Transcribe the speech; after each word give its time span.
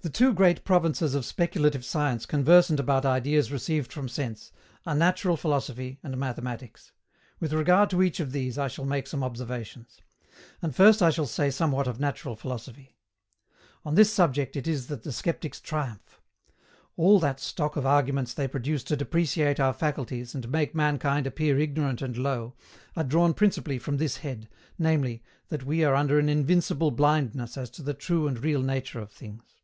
The 0.00 0.10
two 0.14 0.32
great 0.32 0.64
provinces 0.64 1.16
of 1.16 1.24
speculative 1.24 1.84
science 1.84 2.24
conversant 2.24 2.78
about 2.78 3.04
ideas 3.04 3.50
received 3.50 3.92
from 3.92 4.08
sense, 4.08 4.52
are 4.86 4.94
Natural 4.94 5.36
Philosophy 5.36 5.98
and 6.04 6.16
Mathematics; 6.16 6.92
with 7.40 7.52
regard 7.52 7.90
to 7.90 8.02
each 8.04 8.20
of 8.20 8.30
these 8.30 8.56
I 8.58 8.68
shall 8.68 8.84
make 8.86 9.08
some 9.08 9.24
observations. 9.24 10.00
And 10.62 10.72
first 10.74 11.02
I 11.02 11.10
shall 11.10 11.26
say 11.26 11.50
somewhat 11.50 11.88
of 11.88 11.98
Natural 11.98 12.36
Philosophy. 12.36 12.96
On 13.84 13.96
this 13.96 14.10
subject 14.12 14.54
it 14.56 14.68
is 14.68 14.86
that 14.86 15.02
the 15.02 15.10
sceptics 15.12 15.60
triumph. 15.60 16.20
All 16.96 17.18
that 17.18 17.40
stock 17.40 17.74
of 17.76 17.84
arguments 17.84 18.32
they 18.32 18.46
produce 18.48 18.84
to 18.84 18.96
depreciate 18.96 19.58
our 19.60 19.72
faculties 19.74 20.32
and 20.32 20.48
make 20.48 20.76
mankind 20.76 21.26
appear 21.26 21.58
ignorant 21.58 22.00
and 22.02 22.16
low, 22.16 22.54
are 22.94 23.02
drawn 23.04 23.34
principally 23.34 23.80
from 23.80 23.96
this 23.96 24.18
head, 24.18 24.48
namely, 24.78 25.24
that 25.48 25.64
we 25.64 25.82
are 25.84 25.96
under 25.96 26.20
an 26.20 26.28
invincible 26.30 26.92
blindness 26.92 27.56
as 27.58 27.68
to 27.70 27.82
the 27.82 27.94
true 27.94 28.26
and 28.28 28.38
real 28.44 28.62
nature 28.62 29.00
of 29.00 29.10
things. 29.10 29.56